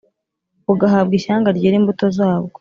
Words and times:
bugahabwa 0.65 1.13
ishyanga 1.19 1.55
ryera 1.57 1.75
imbuto 1.79 2.05
zabwo 2.17 2.49